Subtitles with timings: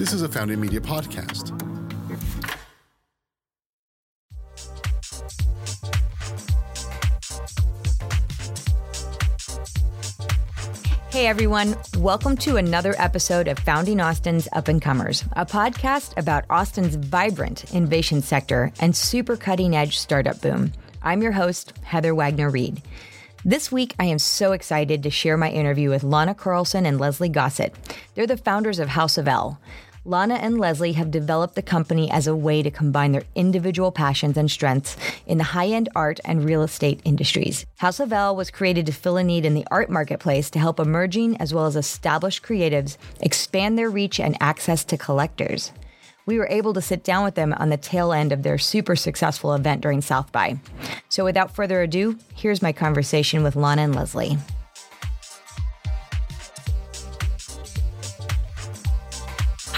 [0.00, 1.50] This is a Founding Media podcast.
[11.12, 16.46] Hey everyone, welcome to another episode of Founding Austin's Up and Comers, a podcast about
[16.48, 20.72] Austin's vibrant innovation sector and super cutting edge startup boom.
[21.02, 22.80] I'm your host, Heather Wagner Reed.
[23.44, 27.28] This week, I am so excited to share my interview with Lana Carlson and Leslie
[27.28, 27.74] Gossett.
[28.14, 29.58] They're the founders of House of L.
[30.06, 34.38] Lana and Leslie have developed the company as a way to combine their individual passions
[34.38, 34.96] and strengths
[35.26, 37.66] in the high end art and real estate industries.
[37.76, 40.80] House of L was created to fill a need in the art marketplace to help
[40.80, 45.70] emerging as well as established creatives expand their reach and access to collectors.
[46.24, 48.96] We were able to sit down with them on the tail end of their super
[48.96, 50.60] successful event during South by.
[51.10, 54.38] So without further ado, here's my conversation with Lana and Leslie.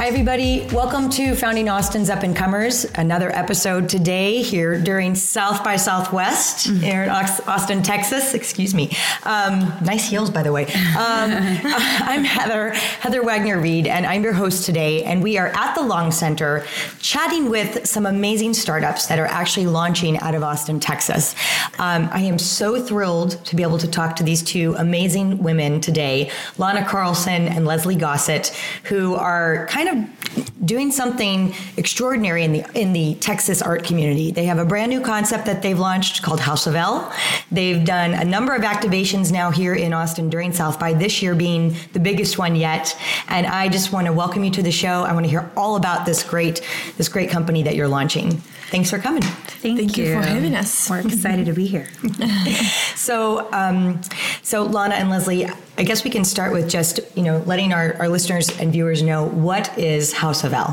[0.02, 0.66] Hi, everybody.
[0.72, 2.84] Welcome to Founding Austin's Up and Comers.
[2.96, 6.80] Another episode today here during South by Southwest mm-hmm.
[6.82, 8.34] here in Austin, Texas.
[8.34, 8.90] Excuse me.
[9.22, 10.64] Um, nice heels, by the way.
[10.64, 15.04] Um, I'm Heather, Heather Wagner Reed, and I'm your host today.
[15.04, 16.66] And we are at the Long Center
[16.98, 21.36] chatting with some amazing startups that are actually launching out of Austin, Texas.
[21.78, 25.80] Um, I am so thrilled to be able to talk to these two amazing women
[25.80, 28.48] today, Lana Carlson and Leslie Gossett,
[28.82, 34.30] who are kind of of doing something extraordinary in the in the Texas art community.
[34.30, 37.12] They have a brand new concept that they've launched called House of L.
[37.50, 41.34] They've done a number of activations now here in Austin during South by this year
[41.34, 42.96] being the biggest one yet.
[43.28, 45.02] And I just want to welcome you to the show.
[45.02, 46.62] I want to hear all about this great
[46.96, 48.42] this great company that you're launching.
[48.72, 49.20] Thanks for coming.
[49.22, 50.04] Thank, Thank you.
[50.04, 50.14] you.
[50.14, 50.88] for having us.
[50.88, 51.88] We're excited to be here.
[52.96, 54.00] so, um,
[54.42, 57.94] so Lana and Leslie, I guess we can start with just you know letting our,
[57.98, 60.72] our listeners and viewers know what is House of L.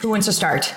[0.00, 0.72] Who wants to start?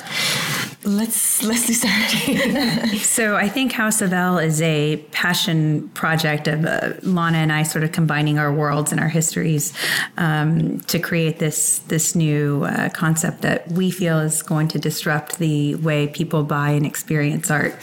[0.83, 2.09] Let's let's start.
[3.02, 7.64] so I think House of L is a passion project of uh, Lana and I
[7.64, 9.73] sort of combining our worlds and our histories
[10.17, 15.39] um, to create this this new uh, concept that we feel is going to disrupt
[15.39, 17.75] the way people buy and experience art.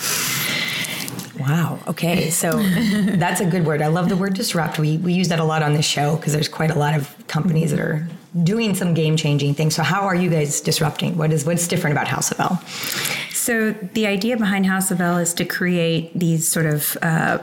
[1.38, 1.78] Wow.
[1.88, 2.30] Okay.
[2.30, 2.52] So
[3.16, 3.82] that's a good word.
[3.82, 4.78] I love the word disrupt.
[4.78, 7.14] We, we use that a lot on this show because there's quite a lot of
[7.26, 8.08] companies that are
[8.42, 9.74] doing some game changing things.
[9.74, 11.16] So how are you guys disrupting?
[11.16, 12.60] What is what's different about House of L?
[13.32, 17.38] So the idea behind House of L is to create these sort of uh,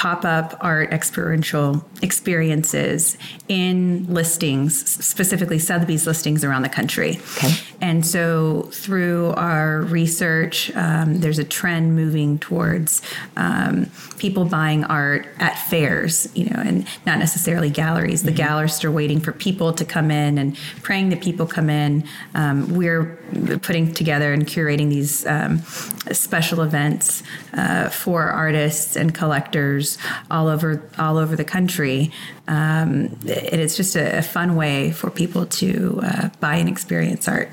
[0.00, 3.18] pop up art experiential experiences
[3.48, 7.20] in listings, specifically Sotheby's listings around the country.
[7.36, 7.52] Okay.
[7.82, 13.02] And so through our research, um, there's a trend moving towards
[13.36, 18.22] um, people buying art at fairs, you know, and not necessarily galleries.
[18.22, 18.40] The mm-hmm.
[18.40, 22.08] gallerists are waiting for people to come in and praying that people come in.
[22.34, 23.18] Um, we're
[23.60, 25.58] putting together and curating these um,
[26.10, 27.22] special events
[27.52, 29.89] uh, for artists and collectors
[30.30, 32.12] all over all over the country
[32.50, 37.28] um, it is just a, a, fun way for people to uh, buy and experience
[37.28, 37.48] art.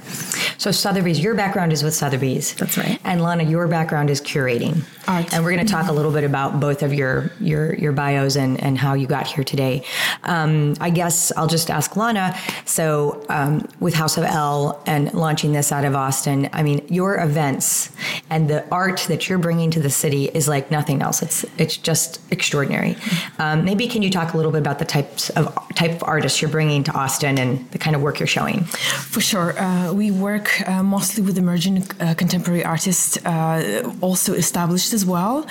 [0.58, 2.54] So Sotheby's, your background is with Sotheby's.
[2.56, 3.00] That's right.
[3.04, 4.84] And Lana, your background is curating.
[5.08, 5.34] Art.
[5.34, 8.36] And we're going to talk a little bit about both of your your your bios
[8.36, 9.84] and and how you got here today.
[10.24, 12.38] Um, I guess I'll just ask Lana.
[12.66, 17.22] So um, with House of L and launching this out of Austin, I mean, your
[17.22, 17.92] events
[18.30, 21.22] and the art that you're bringing to the city is like nothing else.
[21.22, 22.98] It's it's just extraordinary.
[23.40, 26.42] Um, maybe can you talk a little bit about the types of type of artists
[26.42, 28.64] you're bringing to Austin and the kind of work you're showing?
[28.66, 34.94] For sure, uh, we work uh, mostly with emerging uh, contemporary artists, uh, also established
[34.94, 35.46] as well.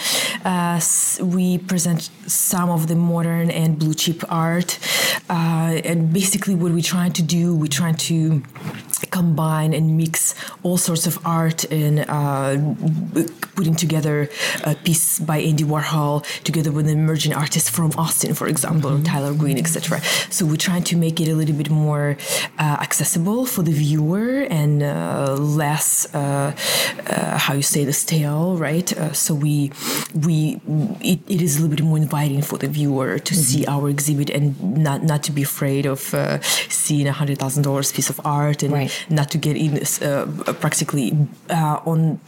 [0.45, 0.81] Uh,
[1.21, 4.79] we present some of the modern and blue chip art,
[5.31, 8.43] uh, and basically what we're trying to do, we're trying to
[9.05, 12.07] combine and mix all sorts of art and
[13.57, 14.29] putting together
[14.65, 19.05] a piece by Andy Warhol together with an emerging artist from Austin, for example, mm-hmm.
[19.05, 20.01] Tyler Green, etc.
[20.31, 22.17] So we're trying to make it a little bit more
[22.59, 26.55] uh, accessible for the viewer and uh, less, uh,
[27.07, 28.89] uh how you say, the stale, right?
[28.97, 29.73] Uh, so we
[30.15, 30.61] we
[31.01, 33.43] it, it is a little bit more inviting for the viewer to mm-hmm.
[33.43, 37.63] see our exhibit and not not to be afraid of uh, seeing a hundred thousand
[37.63, 38.86] dollars piece of art and right.
[39.09, 41.17] Not to get in uh, practically
[41.51, 42.21] uh, on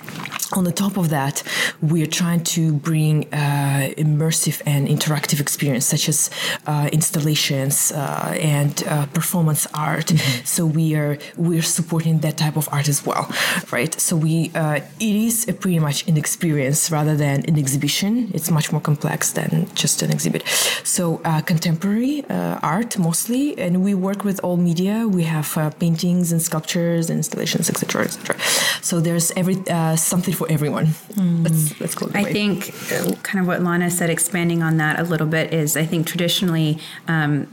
[0.56, 1.42] on the top of that,
[1.82, 6.30] we're trying to bring uh, immersive and interactive experience, such as
[6.66, 10.06] uh, installations uh, and uh, performance art.
[10.06, 10.44] Mm-hmm.
[10.44, 13.30] So we are we're supporting that type of art as well,
[13.70, 13.92] right?
[14.00, 18.30] So we uh, it is pretty much an experience rather than an exhibition.
[18.32, 20.46] It's much more complex than just an exhibit.
[20.82, 22.24] So uh, contemporary
[22.62, 25.06] art mostly, and we work with all media.
[25.06, 28.40] We have paintings and sculptures installations, etc., etc.
[28.82, 29.56] So there's every
[29.96, 30.86] something for everyone.
[31.14, 31.44] Mm.
[31.44, 32.32] Let's, let's I way.
[32.32, 32.56] think
[32.92, 36.06] uh, kind of what Lana said, expanding on that a little bit, is I think
[36.06, 37.46] traditionally um,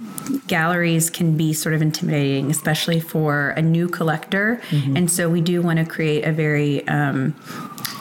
[0.47, 4.62] galleries can be sort of intimidating, especially for a new collector.
[4.69, 4.98] Mm-hmm.
[4.98, 7.36] And so we do want to create a very um,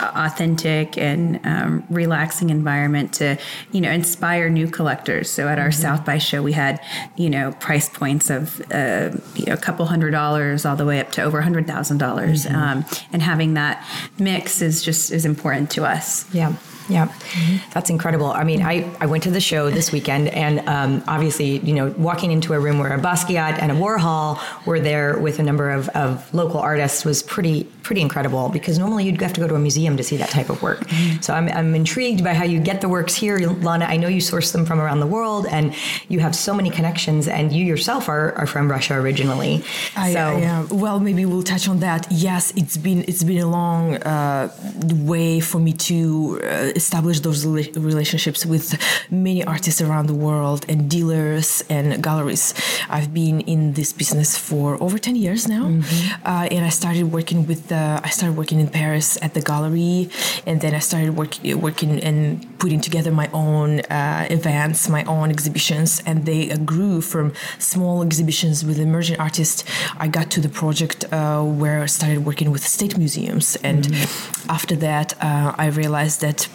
[0.01, 3.39] authentic and um, relaxing environment to
[3.73, 5.83] you know inspire new collectors so at our mm-hmm.
[5.83, 6.81] south by show we had
[7.17, 11.01] you know price points of uh, you know, a couple hundred dollars all the way
[11.01, 12.57] up to over a hundred thousand dollars mm-hmm.
[12.57, 13.87] um, and having that
[14.19, 16.55] mix is just is important to us yeah
[16.89, 17.71] yeah, mm-hmm.
[17.73, 18.27] that's incredible.
[18.27, 21.95] I mean, I, I went to the show this weekend, and um, obviously, you know,
[21.97, 25.71] walking into a room where a Basquiat and a Warhol were there with a number
[25.71, 29.55] of, of local artists was pretty pretty incredible because normally you'd have to go to
[29.55, 30.81] a museum to see that type of work.
[30.81, 31.21] Mm-hmm.
[31.21, 33.85] So I'm, I'm intrigued by how you get the works here, Lana.
[33.85, 35.75] I know you source them from around the world, and
[36.09, 39.63] you have so many connections, and you yourself are, are from Russia originally.
[39.97, 42.07] I, so I, well, maybe we'll touch on that.
[42.11, 44.51] Yes, it's been it's been a long uh,
[44.95, 46.41] way for me to.
[46.43, 48.79] Uh, establish those relationships with
[49.11, 52.55] many artists around the world and dealers and galleries.
[52.89, 55.65] I've been in this business for over 10 years now.
[55.65, 56.27] Mm-hmm.
[56.27, 60.11] Uh, and I started working with, the, I started working in Paris at the gallery.
[60.47, 65.31] And then I started work, working and putting together my own uh, events, my own
[65.31, 66.03] exhibitions.
[66.07, 69.65] And they grew from small exhibitions with emerging artists.
[69.97, 73.57] I got to the project uh, where I started working with state museums.
[73.57, 74.51] And mm-hmm.
[74.51, 76.49] after that, uh, I realized that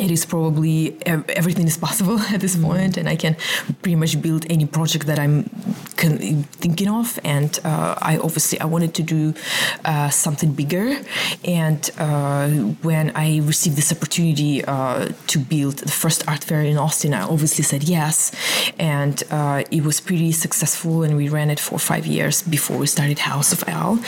[0.00, 3.36] it is probably everything is possible at this point and i can
[3.82, 5.44] pretty much build any project that i'm
[6.62, 9.34] thinking of and uh, i obviously i wanted to do
[9.84, 10.96] uh, something bigger
[11.44, 12.48] and uh,
[12.82, 17.22] when i received this opportunity uh, to build the first art fair in austin i
[17.22, 18.32] obviously said yes
[18.78, 22.86] and uh, it was pretty successful and we ran it for five years before we
[22.86, 23.98] started house of l.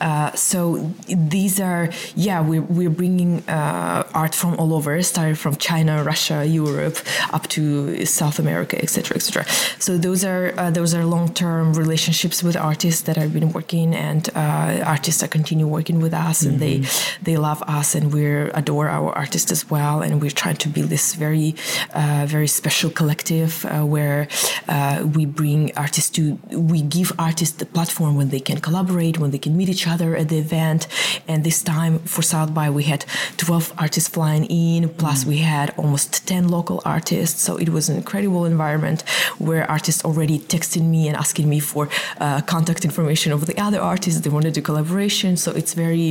[0.00, 5.92] Uh, so these are yeah we're, we're bringing art from all over started from China,
[6.12, 6.96] Russia, Europe,
[7.36, 9.44] up to South America, etc., etc.
[9.78, 13.88] So those are uh, those are long term relationships with artists that I've been working,
[13.94, 16.48] and uh, artists that continue working with us, mm-hmm.
[16.48, 17.24] and they mm-hmm.
[17.26, 18.24] they love us, and we
[18.60, 21.54] adore our artists as well, and we're trying to build this very
[21.94, 24.28] uh, very special collective uh, where
[24.68, 29.30] uh, we bring artists to we give artists the platform when they can collaborate, when
[29.30, 30.86] they can meet each other at the event,
[31.28, 33.04] and this time for South by we had
[33.36, 34.65] 12 artists flying in
[35.02, 37.40] Plus, we had almost 10 local artists.
[37.40, 39.02] So it was an incredible environment
[39.38, 41.88] where artists already texted me and asking me for
[42.20, 44.20] uh, contact information of the other artists.
[44.20, 45.36] They wanted to collaboration.
[45.36, 46.10] So it's very,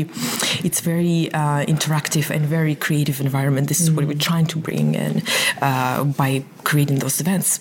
[0.68, 3.68] it's very uh, interactive and very creative environment.
[3.68, 3.98] This is mm-hmm.
[3.98, 5.24] what we're trying to bring in
[5.62, 7.60] uh, by creating those events.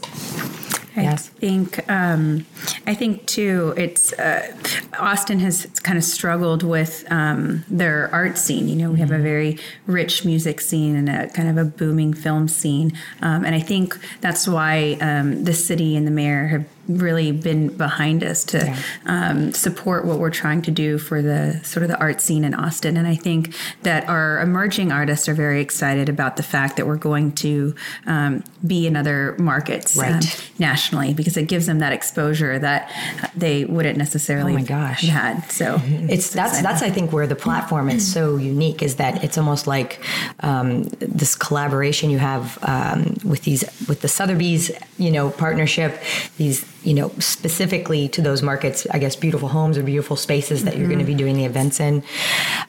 [0.97, 1.29] I yes.
[1.29, 2.47] think um,
[2.87, 3.75] I think too.
[3.77, 4.57] It's uh,
[4.99, 8.69] Austin has kind of struggled with um, their art scene.
[8.69, 9.23] You know, we have a mm-hmm.
[9.23, 13.61] very rich music scene and a kind of a booming film scene, um, and I
[13.61, 18.59] think that's why um, the city and the mayor have really been behind us to
[18.59, 18.79] yeah.
[19.07, 22.55] um, support what we're trying to do for the sort of the art scene in
[22.55, 22.97] Austin.
[22.97, 26.97] And I think that our emerging artists are very excited about the fact that we're
[26.97, 27.75] going to
[28.07, 30.41] um, be in other markets um, right.
[30.41, 32.91] um, nationally because it gives them that exposure that
[33.35, 35.03] they wouldn't necessarily oh my gosh.
[35.03, 35.51] had.
[35.51, 39.39] So it's that's that's I think where the platform is so unique is that it's
[39.39, 40.01] almost like
[40.41, 46.01] um, this collaboration you have um, with these with the Sotheby's you know partnership
[46.37, 50.71] these you know, specifically to those markets, I guess, beautiful homes or beautiful spaces that
[50.71, 50.81] mm-hmm.
[50.81, 52.03] you're going to be doing the events in.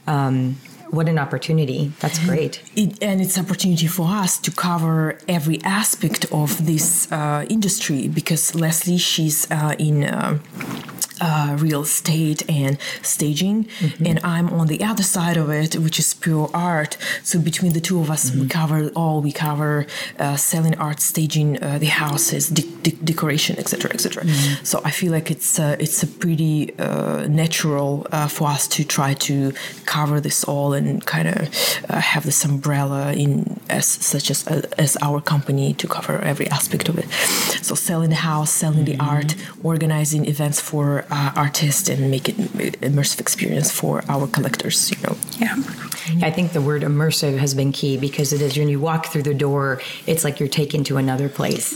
[0.07, 0.57] Um,
[0.89, 6.25] what an opportunity that's great it, and it's opportunity for us to cover every aspect
[6.31, 10.37] of this uh, industry because leslie she's uh, in uh,
[11.21, 14.05] uh, real estate and staging, mm-hmm.
[14.05, 16.97] and I'm on the other side of it, which is pure art.
[17.23, 18.41] So between the two of us, mm-hmm.
[18.41, 19.21] we cover all.
[19.21, 19.87] We cover
[20.19, 24.23] uh, selling art, staging uh, the houses, de- de- decoration, etc., etc.
[24.23, 24.65] Mm-hmm.
[24.65, 28.83] So I feel like it's uh, it's a pretty uh, natural uh, for us to
[28.83, 29.53] try to
[29.85, 31.53] cover this all and kind of
[31.89, 34.45] have this umbrella in as such as
[34.77, 37.09] as our company to cover every aspect of it.
[37.61, 42.37] So selling the house, selling the art, organizing events for uh, artists, and make it
[42.81, 44.91] immersive experience for our collectors.
[44.91, 45.17] You know.
[45.37, 45.55] Yeah.
[46.21, 49.23] I think the word immersive has been key because it is when you walk through
[49.23, 51.69] the door, it's like you're taken to another place.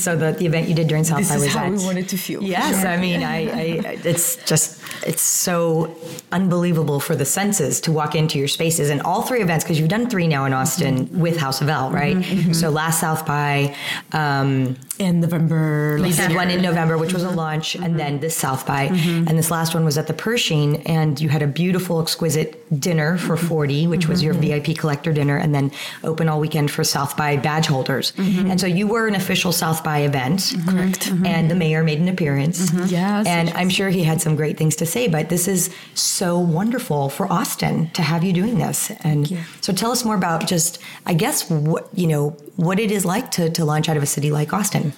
[0.00, 1.84] So the, the event you did during South This by is was how at, we
[1.84, 2.42] wanted to feel.
[2.42, 3.62] Yes, I mean, I, I,
[4.04, 5.96] it's just, it's so
[6.30, 9.88] unbelievable for the senses to walk into your spaces and all three events, because you've
[9.88, 12.22] done three now in Austin with House of L, right?
[12.54, 13.74] So last South by,
[14.12, 18.36] um, In November, We did one in November, which was a launch, and then this
[18.36, 22.00] South by, and this last one was at the Pershing, and you had a beautiful,
[22.00, 25.72] exquisite dinner for 40, which was your VIP collector dinner, and then
[26.04, 28.12] open all weekend for South by badge holders.
[28.18, 30.52] And so you were an official South by event.
[30.68, 31.10] Correct.
[31.24, 32.72] And the mayor made an appearance.
[32.90, 33.50] Yes, And.
[33.50, 37.30] I'm sure he had some great things to say, but this is so wonderful for
[37.32, 38.90] Austin to have you doing this.
[39.02, 43.04] And so tell us more about just, I guess, what, you know, what it is
[43.04, 44.92] like to, to launch out of a city like Austin.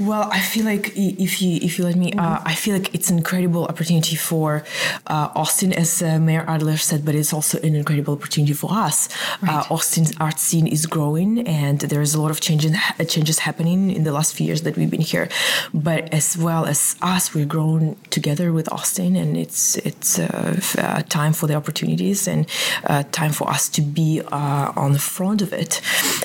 [0.00, 3.10] Well, I feel like if you if you let me, uh, I feel like it's
[3.10, 4.64] an incredible opportunity for
[5.06, 9.08] uh, Austin, as uh, Mayor Adler said, but it's also an incredible opportunity for us.
[9.46, 13.90] Uh, Austin's art scene is growing, and there's a lot of changes uh, changes happening
[13.90, 15.28] in the last few years that we've been here.
[15.74, 21.02] But as well as us, we're growing together with Austin, and it's it's uh, uh,
[21.08, 22.46] time for the opportunities and
[22.84, 25.80] uh, time for us to be uh, on the front of it.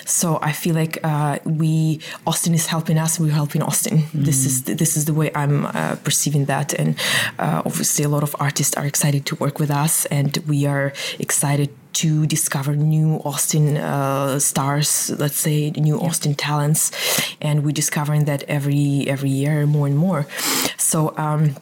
[0.05, 3.19] So I feel like uh, we Austin is helping us.
[3.19, 4.03] We're helping Austin.
[4.13, 6.95] This is the, this is the way I'm uh, perceiving that, and
[7.39, 10.93] uh, obviously a lot of artists are excited to work with us, and we are
[11.19, 16.91] excited to discover new Austin uh, stars, let's say new Austin talents,
[17.41, 20.21] and we're discovering that every every year more and more.
[20.77, 21.13] So.
[21.17, 21.55] Um,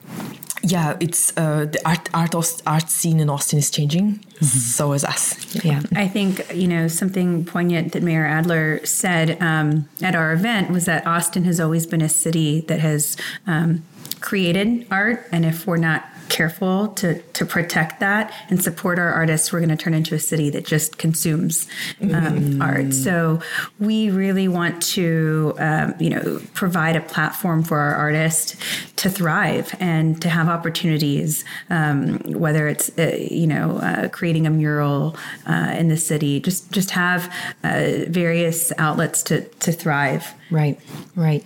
[0.61, 2.35] yeah, it's uh, the art art
[2.65, 4.25] art scene in Austin is changing.
[4.41, 5.53] So is us.
[5.65, 5.81] Yeah.
[5.95, 10.85] I think, you know, something poignant that Mayor Adler said um, at our event was
[10.85, 13.83] that Austin has always been a city that has um,
[14.21, 15.27] created art.
[15.31, 19.69] And if we're not careful to, to protect that and support our artists, we're going
[19.69, 21.67] to turn into a city that just consumes
[22.01, 22.93] um, art.
[22.93, 23.41] So
[23.79, 28.55] we really want to, um, you know, provide a platform for our artists
[28.97, 34.49] to thrive and to have opportunities, um, whether it's, uh, you know, uh, creating a
[34.49, 37.33] mural uh, in the city, just, just have
[37.63, 40.33] uh, various outlets to, to thrive.
[40.51, 40.79] Right,
[41.15, 41.43] right.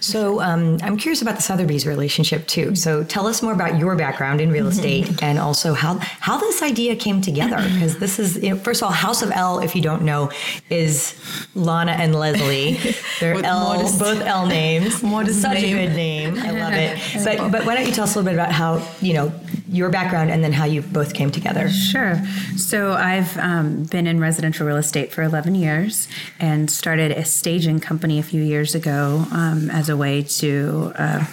[0.00, 2.74] So um, I'm curious about the Sotheby's relationship too.
[2.74, 6.62] So tell us more about your background in real estate and also how how this
[6.62, 7.56] idea came together.
[7.56, 9.58] Because this is you know, first of all, House of L.
[9.58, 10.30] If you don't know,
[10.70, 11.20] is
[11.54, 12.78] Lana and Leslie.
[13.20, 15.02] They're L, modest- both L names.
[15.16, 15.76] modest Such name.
[15.76, 16.38] a good name.
[16.38, 16.98] I love it.
[17.26, 19.32] But but why don't you tell us a little bit about how you know
[19.68, 21.68] your background and then how you both came together?
[21.68, 22.24] Sure.
[22.56, 26.08] So I've um, been in residential real estate for 11 years
[26.38, 31.24] and started a staging company a few years ago um, as a way to uh,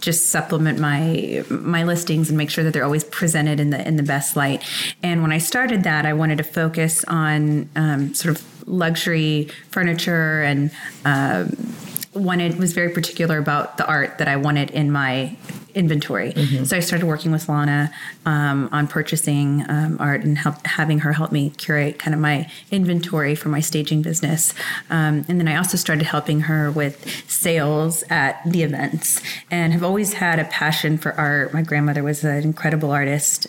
[0.00, 3.96] just supplement my my listings and make sure that they're always presented in the in
[3.96, 4.62] the best light.
[5.02, 10.42] And when I started that, I wanted to focus on um, sort of luxury furniture
[10.42, 10.70] and.
[11.04, 11.74] um
[12.14, 15.36] wanted was very particular about the art that I wanted in my
[15.78, 16.32] inventory.
[16.64, 17.90] So I started working with Lana
[18.26, 22.50] um, on purchasing um, art and help, having her help me curate kind of my
[22.70, 24.52] inventory for my staging business.
[24.90, 26.96] Um, and then I also started helping her with
[27.30, 31.54] sales at the events and have always had a passion for art.
[31.54, 33.46] My grandmother was an incredible artist.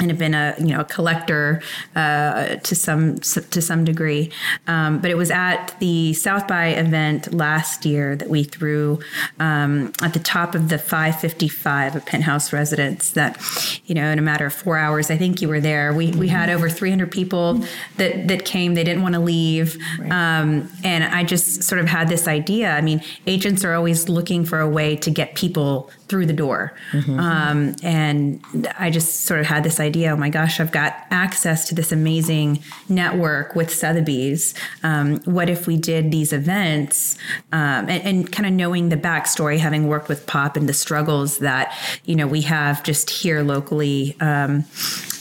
[0.00, 1.60] And have been a you know a collector
[1.96, 4.30] uh, to some to some degree.
[4.68, 9.00] Um, but it was at the South by event last year that we threw
[9.40, 13.10] um, at the top of the 555 of Penthouse Residence.
[13.10, 13.40] That
[13.86, 15.92] you know in a matter of four hours, I think you were there.
[15.92, 17.64] We we had over 300 people
[17.96, 18.74] that that came.
[18.74, 19.76] They didn't want to leave,
[20.10, 22.70] um, and I just sort of had this idea.
[22.70, 26.72] I mean, agents are always looking for a way to get people through the door,
[27.18, 28.40] um, and
[28.78, 29.87] I just sort of had this idea.
[29.96, 34.54] Oh my gosh, I've got access to this amazing network with Sotheby's.
[34.82, 37.16] Um, what if we did these events
[37.52, 41.38] um, and, and kind of knowing the backstory, having worked with Pop and the struggles
[41.38, 44.16] that you know we have just here locally.
[44.20, 44.64] Um,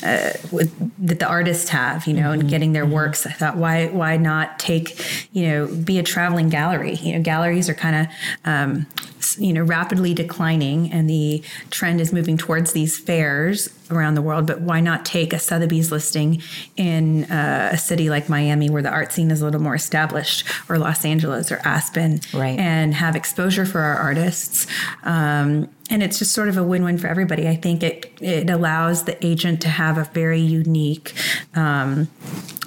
[0.04, 0.72] uh, with,
[1.08, 3.26] that the artists have, you know, and getting their works.
[3.26, 6.96] I thought, why why not take, you know, be a traveling gallery?
[6.96, 8.08] You know, galleries are kind
[8.46, 8.88] of,
[9.28, 14.16] um, s- you know, rapidly declining, and the trend is moving towards these fairs around
[14.16, 14.46] the world.
[14.48, 16.42] But why not take a Sotheby's listing
[16.76, 20.46] in uh, a city like Miami, where the art scene is a little more established,
[20.70, 22.60] or Los Angeles or Aspen, Right.
[22.60, 24.68] and have exposure for our artists.
[25.04, 27.48] Um, and it's just sort of a win-win for everybody.
[27.48, 31.14] I think it it allows the agent to have a very unique
[31.56, 32.08] um,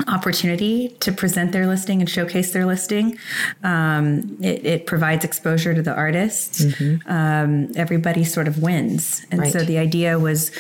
[0.09, 3.19] opportunity to present their listing and showcase their listing.
[3.63, 6.65] Um, it, it, provides exposure to the artists.
[6.65, 7.11] Mm-hmm.
[7.11, 9.25] Um, everybody sort of wins.
[9.31, 9.53] And right.
[9.53, 10.51] so the idea was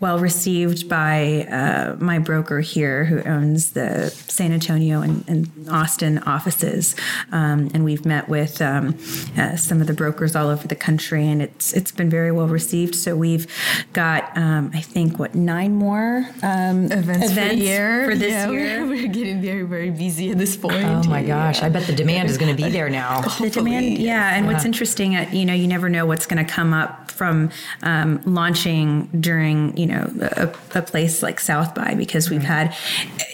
[0.00, 6.18] well received by uh, my broker here, who owns the San Antonio and, and Austin
[6.20, 6.96] offices.
[7.32, 8.98] Um, and we've met with um,
[9.36, 12.48] uh, some of the brokers all over the country, and it's it's been very well
[12.48, 12.94] received.
[12.94, 13.46] So we've
[13.92, 18.80] got, um, I think, what, nine more um, events, events for, for this yeah, year?
[18.80, 20.84] We're, we're getting very, very busy at this point.
[20.84, 21.62] Oh my gosh!
[21.62, 23.20] I bet the demand is going to be there now.
[23.40, 24.34] the demand, yeah.
[24.34, 24.52] And yeah.
[24.52, 27.50] what's interesting, uh, you know, you never know what's going to come up from
[27.82, 32.74] um, launching during, you know, a, a, place like South by because we've had,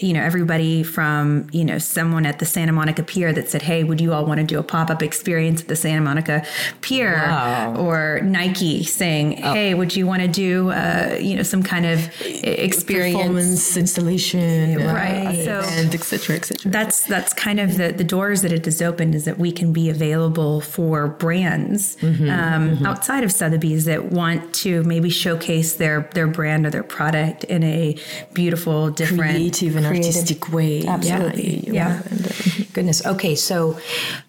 [0.01, 3.85] you know, everybody from, you know, someone at the Santa Monica Pier that said, "Hey,
[3.85, 6.45] would you all want to do a pop up experience at the Santa Monica
[6.81, 7.77] Pier?" Wow.
[7.77, 9.53] Or Nike saying, oh.
[9.53, 14.77] "Hey, would you want to do, uh, you know, some kind of experience, performance installation,
[14.77, 18.81] right?" Uh, so etc etc that's that's kind of the the doors that it has
[18.81, 22.85] opened is that we can be available for brands mm-hmm, um, mm-hmm.
[22.85, 27.63] outside of Sotheby's that want to maybe showcase their their brand or their product in
[27.63, 27.97] a
[28.33, 30.15] beautiful different creative and creative.
[30.15, 32.01] artistic way absolutely yeah, yeah.
[32.11, 32.46] Uh,
[32.77, 33.03] goodness.
[33.03, 33.79] Okay so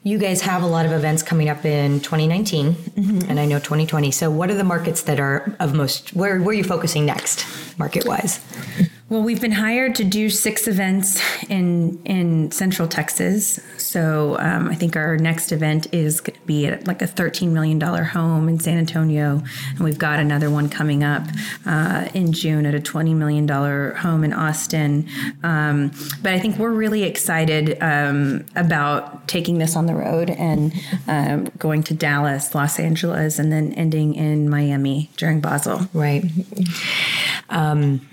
[0.03, 3.31] you guys have a lot of events coming up in 2019 mm-hmm.
[3.31, 6.49] and I know 2020 so what are the markets that are of most where where
[6.49, 7.45] are you focusing next
[7.79, 8.41] market wise
[9.11, 13.59] well, we've been hired to do six events in in Central Texas.
[13.79, 17.55] So um, I think our next event is going to be at like a thirteen
[17.55, 21.23] million dollar home in San Antonio, and we've got another one coming up
[21.65, 25.09] uh, in June at a twenty million dollar home in Austin.
[25.43, 25.91] Um,
[26.23, 30.73] but I think we're really excited um, about taking this on the road and
[31.07, 35.89] um, going to Dallas, Los Angeles, and then ending in Miami during Basel.
[35.95, 36.25] Right.
[37.49, 38.07] Um,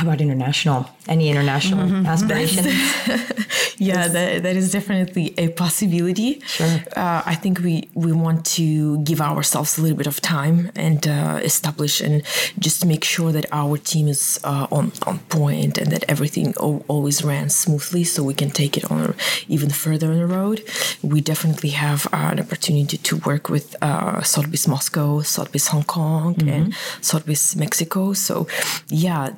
[0.00, 0.88] how about international?
[1.08, 2.06] Any international mm-hmm.
[2.06, 2.66] aspirations?
[3.78, 6.40] yeah, that, that is definitely a possibility.
[6.40, 6.78] Sure.
[6.96, 11.06] Uh, I think we, we want to give ourselves a little bit of time and
[11.06, 12.22] uh, establish and
[12.58, 16.82] just make sure that our team is uh, on, on point and that everything o-
[16.88, 19.14] always ran smoothly so we can take it on
[19.48, 20.64] even further on the road.
[21.02, 26.36] We definitely have uh, an opportunity to work with uh, Sotheby's Moscow, Sotheby's Hong Kong,
[26.36, 26.48] mm-hmm.
[26.48, 28.14] and Sotheby's Mexico.
[28.14, 28.46] So,
[28.88, 29.32] yeah,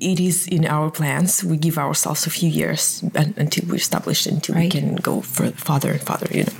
[0.00, 1.42] it, is in our plans.
[1.44, 4.64] We give ourselves a few years until we establish, until right.
[4.64, 6.28] we can go further, farther and farther.
[6.30, 6.52] You know.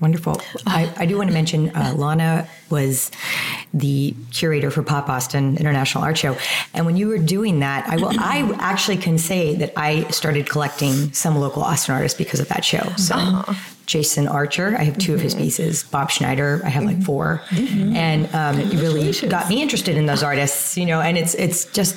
[0.00, 0.40] Wonderful.
[0.66, 3.10] I, I do want to mention uh, Lana was
[3.74, 6.36] the curator for Pop Austin International Art Show,
[6.74, 8.12] and when you were doing that, I will.
[8.18, 12.64] I actually can say that I started collecting some local Austin artists because of that
[12.64, 12.92] show.
[12.96, 13.14] So.
[13.14, 13.54] Uh-huh.
[13.86, 14.76] Jason Archer.
[14.78, 15.14] I have 2 mm-hmm.
[15.14, 15.42] of his mm-hmm.
[15.42, 15.82] pieces.
[15.82, 16.62] Bob Schneider.
[16.64, 17.96] I have like 4 mm-hmm.
[17.96, 20.78] and um, it really got me interested in those artists.
[20.78, 21.96] You know, and it's it's just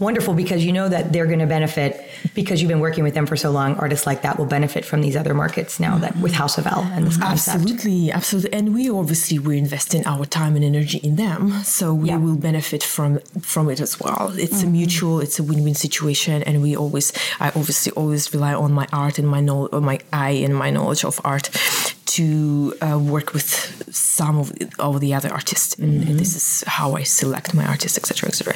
[0.00, 3.26] wonderful because you know that they're going to benefit because you've been working with them
[3.26, 3.76] for so long.
[3.76, 6.80] Artists like that will benefit from these other markets now that with House of L
[6.80, 7.56] and this concept.
[7.56, 8.52] Absolutely, absolutely.
[8.52, 12.16] And we obviously we're investing our time and energy in them, so we yeah.
[12.16, 14.32] will benefit from from it as well.
[14.36, 14.68] It's mm-hmm.
[14.68, 18.88] a mutual, it's a win-win situation, and we always, I obviously always rely on my
[18.92, 21.50] art and my know, my eye and my knowledge of art
[22.10, 26.16] to uh, work with some of, of the other artists and, mm-hmm.
[26.16, 28.54] this is how i select my artists etc etc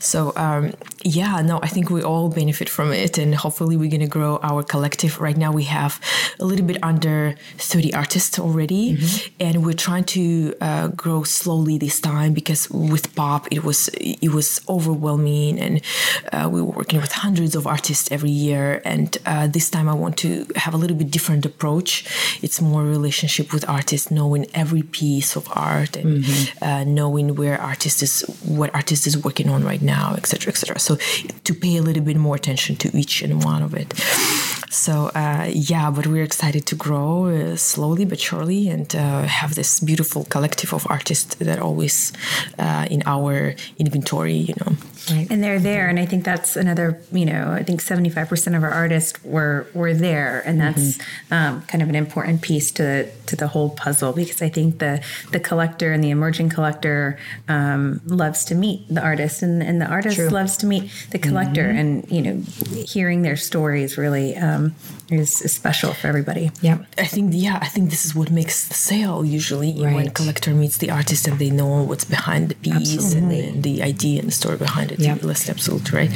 [0.00, 0.72] so um,
[1.04, 4.38] yeah no i think we all benefit from it and hopefully we're going to grow
[4.42, 6.00] our collective right now we have
[6.40, 9.34] a little bit under 30 artists already mm-hmm.
[9.40, 14.32] and we're trying to uh, grow slowly this time because with pop it was it
[14.32, 15.80] was overwhelming and
[16.32, 19.94] uh, we were working with hundreds of artists every year and uh, this time i
[19.94, 22.04] want to have a little bit different approach
[22.42, 26.64] it's more relationship with artists, knowing every piece of art and mm-hmm.
[26.64, 30.75] uh, knowing where artist is, what artist is working on right now, etc., etc.
[30.78, 30.96] So
[31.44, 33.92] to pay a little bit more attention to each and one of it.
[34.70, 39.54] So uh, yeah, but we're excited to grow uh, slowly but surely and uh, have
[39.54, 42.12] this beautiful collective of artists that always
[42.58, 44.72] uh, in our inventory, you know.
[45.10, 45.26] Right.
[45.30, 47.00] And they're there, and I think that's another.
[47.12, 50.98] You know, I think seventy five percent of our artists were were there, and that's
[50.98, 51.34] mm-hmm.
[51.34, 54.78] um, kind of an important piece to the to the whole puzzle because I think
[54.78, 59.80] the the collector and the emerging collector um, loves to meet the artist, and and
[59.80, 60.28] the artist True.
[60.28, 61.78] loves to meet the collector, mm-hmm.
[61.78, 62.42] and you know,
[62.86, 64.74] hearing their stories really um,
[65.10, 66.50] is, is, special for everybody.
[66.60, 69.94] Yeah, I think yeah, I think this is what makes the sale usually right.
[69.94, 73.62] when collector meets the artist and they know what's behind the piece and the, and
[73.62, 75.14] the, idea and the story behind it yeah.
[75.22, 76.12] list absolutely right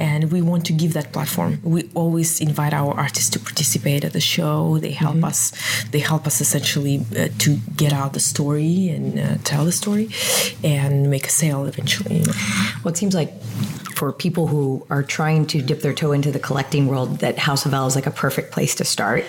[0.00, 4.12] and we want to give that platform we always invite our artists to participate at
[4.12, 5.24] the show they help mm-hmm.
[5.24, 5.52] us
[5.90, 10.08] they help us essentially uh, to get out the story and uh, tell the story
[10.62, 12.22] and make a sale eventually
[12.82, 13.32] well it seems like
[13.94, 17.66] for people who are trying to dip their toe into the collecting world, that House
[17.66, 19.24] of L is like a perfect place to start.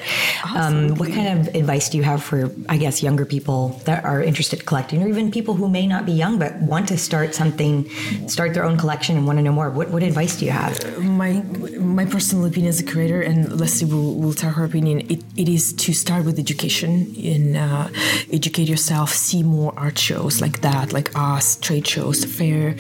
[0.56, 4.22] Um, what kind of advice do you have for, I guess, younger people that are
[4.22, 7.36] interested in collecting, or even people who may not be young but want to start
[7.36, 7.90] something,
[8.28, 9.70] start their own collection and want to know more?
[9.70, 10.74] What, what advice do you have?
[11.00, 11.42] my
[11.80, 15.02] my personal opinion as a creator, and Leslie will, will tell her opinion.
[15.10, 17.90] It, it is to start with education and uh,
[18.32, 22.76] educate yourself, see more art shows like that, like us, trade shows, fair,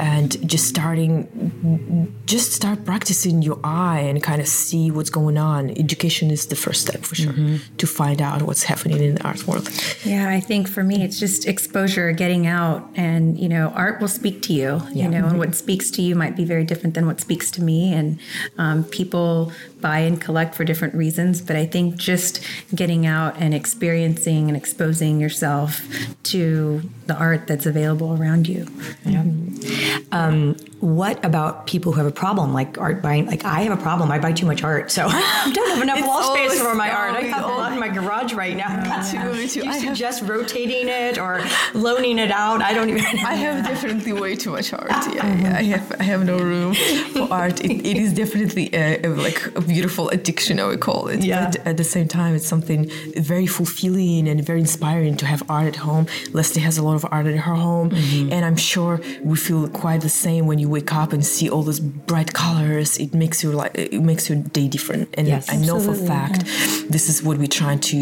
[0.00, 1.28] and just starting,
[2.26, 5.70] just start practicing your eye and kind of see what's going on.
[5.70, 7.34] Education is the first step for sure
[7.78, 9.68] to find out what's happening in the art world.
[10.04, 14.08] Yeah, I think for me, it's just exposure, getting out, and you know, art will
[14.08, 14.82] speak to you.
[14.92, 17.62] You know, and what speaks to you might be very different than what speaks to
[17.62, 17.92] me.
[17.92, 18.18] And
[18.58, 19.52] um, people
[19.84, 22.40] buy and collect for different reasons, but I think just
[22.74, 25.82] getting out and experiencing and exposing yourself
[26.22, 28.66] to the art that's available around you.
[30.10, 33.26] Um, what about people who have a problem, like art buying?
[33.26, 34.10] Like I have a problem.
[34.10, 37.14] I buy too much art, so I don't have enough wall space for my art.
[37.16, 38.68] I have a lot in my garage right now.
[39.32, 39.60] Me too.
[39.60, 41.42] Do you I have- suggest rotating it or
[41.74, 42.62] loaning it out?
[42.62, 43.04] I don't even.
[43.04, 44.90] I have definitely way too much art.
[44.90, 45.12] Uh-huh.
[45.14, 46.74] Yeah, I have I have no room
[47.12, 47.60] for art.
[47.64, 51.18] It, it is definitely a, a, like a beautiful addiction, I would call it.
[51.30, 51.40] Yeah.
[51.40, 52.80] But at the same time, it's something
[53.32, 56.04] very fulfilling and very inspiring to have art at home.
[56.36, 58.32] Leslie has a lot of art at her home, mm-hmm.
[58.34, 58.94] and I'm sure
[59.30, 62.88] we feel quite the same when you wake up and see all those bright colors.
[63.04, 65.04] It makes you like it makes your day different.
[65.18, 65.44] And Yes.
[65.54, 66.40] I know for fact
[66.94, 67.98] this is what we're trying to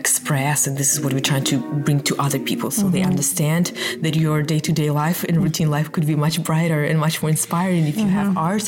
[0.00, 3.12] express, and this is what we're trying to bring to other people, so they mm-hmm.
[3.12, 3.64] understand
[4.04, 5.46] that your day-to-day life and mm-hmm.
[5.46, 8.66] routine life could be much brighter and much more inspiring if you have art.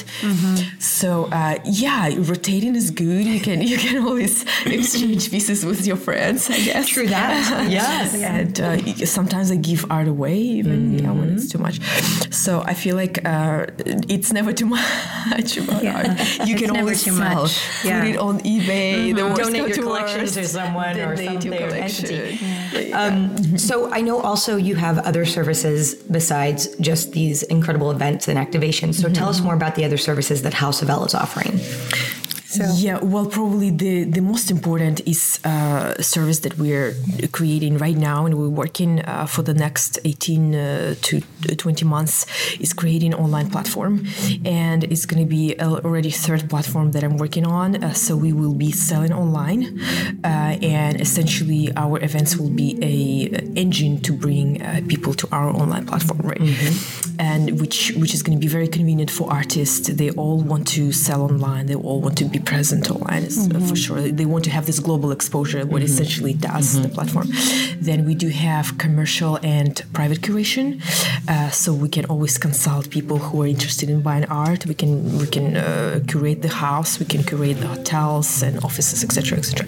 [0.79, 1.09] So
[1.41, 1.55] uh,
[1.85, 2.03] yeah,
[2.37, 3.25] rotating is good.
[3.27, 6.49] You can you can always exchange pieces with your friends.
[6.51, 7.67] I guess True that.
[7.77, 8.15] Yes.
[8.15, 11.81] and uh, sometimes I give art away, even yeah, when it's too much.
[12.33, 13.67] So I feel like uh,
[14.15, 14.67] it's never too
[15.31, 15.97] much about Yeah.
[15.99, 16.49] art.
[16.49, 17.55] You It's can always sell, much.
[17.83, 19.15] put it on eBay.
[19.15, 22.39] Worst Donate your to collection to someone or something, entity.
[22.41, 23.01] Yeah.
[23.01, 28.39] Um, so I know also you have other services besides just these incredible events and
[28.39, 28.95] activations.
[29.03, 31.59] So tell us more about the other services that House of L is offering.
[32.57, 36.95] So Yeah, well, probably the, the most important is uh, a service that we're
[37.33, 41.21] creating right now, and we're working uh, for the next 18 uh, to
[41.57, 42.27] 20 months.
[42.61, 44.07] Is creating an online platform,
[44.45, 47.83] and it's going to be already third platform that I'm working on.
[47.85, 49.79] Uh, so we will be selling online,
[50.25, 55.51] uh, and essentially our events will be a engine to bring uh, people to our
[55.51, 56.41] online platform, right?
[57.19, 59.89] And which which is going to be very convenient for artists.
[59.89, 61.67] They all want to sell online.
[61.67, 64.01] They all want to be present online is, uh, for sure.
[64.21, 67.29] They want to have this global exposure, what essentially does the platform.
[67.89, 70.69] Then we do have commercial and private curation,
[71.29, 74.61] uh, so we can always consult people who are interested in buying art.
[74.67, 78.99] We can we can uh, curate the house, we can curate the hotels and offices,
[79.05, 79.67] etc., etc.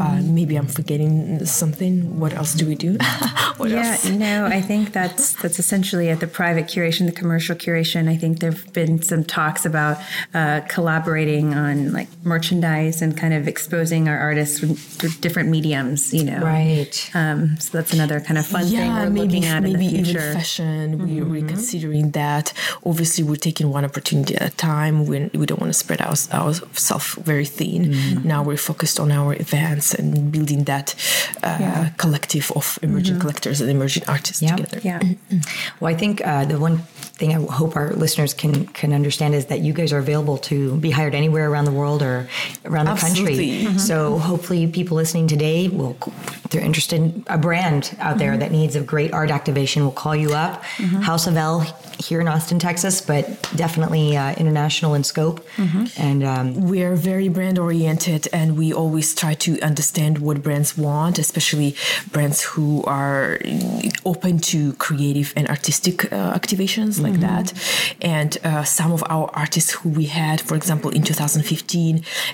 [0.00, 2.18] Uh, maybe I'm forgetting something.
[2.20, 2.92] What else do we do?
[3.56, 4.08] what yeah, else?
[4.08, 8.08] no, I think that's that's essentially at the private curation, the commercial curation.
[8.08, 9.98] I think there've been some talks about
[10.34, 16.12] uh, collaborating on like merchandise and kind of exposing our artists through, through different mediums.
[16.18, 16.94] You know, Right.
[17.14, 19.92] Um, so that's another kind of fun thing we're maybe looking at in maybe the
[19.94, 20.32] even future.
[20.32, 20.84] fashion.
[21.06, 22.52] We, we're considering that.
[22.90, 24.94] Obviously, we're taking one opportunity at a time.
[25.10, 27.82] We, we don't want to spread our, ourselves very thin.
[28.32, 30.94] Now we're focused on our events and building that
[31.42, 34.56] uh, collective of emerging collectors and emerging artists Yeah.
[34.56, 34.80] together.
[34.90, 35.00] Yeah.
[35.80, 36.78] Well, I think uh, the one
[37.18, 40.56] thing I hope our listeners can can understand is that you guys are available to
[40.86, 42.28] be hired anywhere around the world or
[42.64, 43.64] around the Absolutely.
[43.64, 43.78] country.
[43.78, 45.96] So hopefully, people listening today will,
[46.44, 49.92] if they're interested in a brand out there that needs a great art activation, will
[49.92, 50.62] call you up.
[51.02, 51.60] House of L
[51.98, 53.24] here in Austin, Texas, but
[53.56, 55.46] definitely uh, international in scope.
[55.98, 61.18] And um, We're very brand oriented and we always try to understand what brands want,
[61.18, 61.74] especially
[62.12, 63.38] brands who are
[64.04, 67.52] open to creative and artistic uh, activations like that.
[68.00, 71.75] And uh, some of our artists who we had, for example, in 2015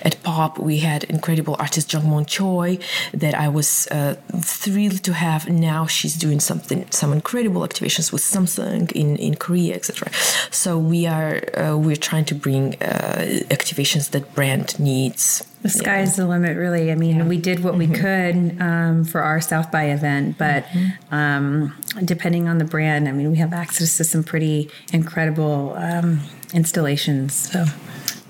[0.01, 2.79] at Pop, we had incredible artist Jungmon Choi
[3.13, 5.49] that I was uh, thrilled to have.
[5.49, 10.11] Now she's doing something, some incredible activations with Samsung in, in Korea, etc.
[10.51, 15.43] So we are uh, we're trying to bring uh, activations that brand needs.
[15.63, 16.91] The sky's the limit, really.
[16.91, 20.65] I mean, we did what we could um, for our South by event, but
[21.09, 26.19] um, depending on the brand, I mean, we have access to some pretty incredible um,
[26.53, 27.33] installations.
[27.33, 27.65] So,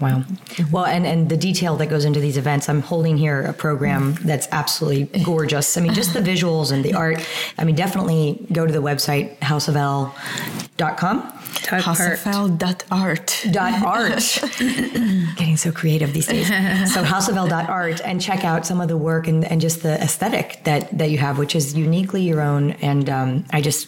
[0.03, 0.19] Wow.
[0.19, 0.71] Mm-hmm.
[0.71, 4.15] Well, and, and the detail that goes into these events, I'm holding here a program
[4.21, 5.23] that's absolutely mm-hmm.
[5.23, 5.77] gorgeous.
[5.77, 6.97] I mean, just the visuals and the mm-hmm.
[6.97, 7.27] art.
[7.57, 11.21] I mean, definitely go to the website, houseofl.com.
[11.63, 13.45] Housefl.art.
[13.51, 14.39] Dot art.
[15.37, 16.49] Getting so creative these days.
[16.93, 20.95] So houseofl.art and check out some of the work and, and just the aesthetic that,
[20.97, 22.71] that you have, which is uniquely your own.
[22.73, 23.87] And um, I just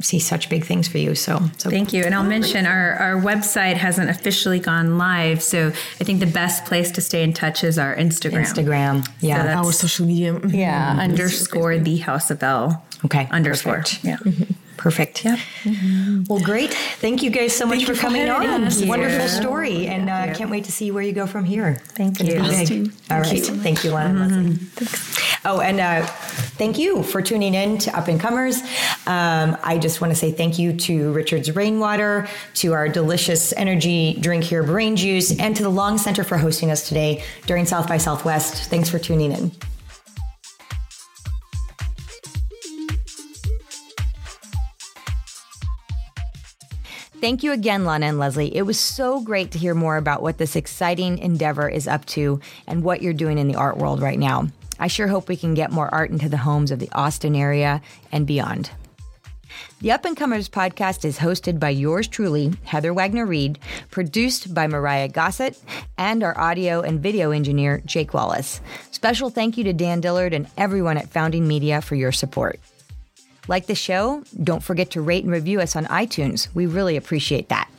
[0.00, 1.14] see such big things for you.
[1.14, 2.04] So, so Thank you.
[2.04, 5.42] And I'll mention our, our website hasn't officially gone live.
[5.42, 5.55] So
[6.00, 8.44] I think the best place to stay in touch is our Instagram.
[8.46, 8.94] Instagram.
[9.20, 9.38] Yeah.
[9.42, 10.32] that's- Our social media.
[10.46, 10.90] Yeah.
[10.90, 11.00] Mm-hmm.
[11.00, 12.84] Underscore the House of L.
[13.04, 13.78] Okay, Underscore.
[13.82, 14.04] perfect.
[14.04, 14.16] Yeah.
[14.18, 14.52] Mm-hmm.
[14.76, 15.24] Perfect.
[15.24, 15.38] Yep.
[16.28, 16.72] Well, great.
[16.74, 18.64] Thank you guys so much Thank for you for coming having on.
[18.64, 18.82] us.
[18.84, 19.26] Wonderful Yeah.
[19.26, 19.86] story.
[19.86, 21.80] And uh, can't wait to see where you go from here.
[21.94, 22.34] Thank you.
[22.36, 22.86] gonna be Us big.
[22.86, 22.92] too.
[23.10, 23.46] All right.
[23.46, 25.38] Thank you, Lana and Leslie.
[25.44, 26.04] Oh, and uh,
[26.58, 28.60] thank you for tuning in to Up and Comers.
[29.06, 34.16] Um, I just want to say thank you to Richard's Rainwater, to our delicious energy
[34.20, 37.86] drink here, Brain Juice, and to the Long Center for hosting us today during South
[37.88, 38.68] by Southwest.
[38.70, 39.52] Thanks for tuning in.
[47.18, 48.54] Thank you again, Lana and Leslie.
[48.54, 52.40] It was so great to hear more about what this exciting endeavor is up to
[52.66, 54.48] and what you're doing in the art world right now.
[54.78, 57.80] I sure hope we can get more art into the homes of the Austin area
[58.12, 58.70] and beyond.
[59.80, 63.58] The Up and Comers podcast is hosted by yours truly, Heather Wagner Reed,
[63.90, 65.58] produced by Myrriah Gossett,
[65.96, 68.60] and our audio and video engineer, Jake Wallace.
[68.90, 72.60] Special thank you to Dan Dillard and everyone at Founding Media for your support.
[73.48, 74.22] Like the show?
[74.42, 76.48] Don't forget to rate and review us on iTunes.
[76.54, 77.70] We really appreciate that.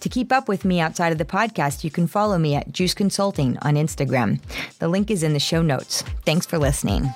[0.00, 2.94] To keep up with me outside of the podcast, you can follow me at Juice
[2.94, 4.40] Consulting on Instagram.
[4.78, 6.02] The link is in the show notes.
[6.24, 7.10] Thanks for listening.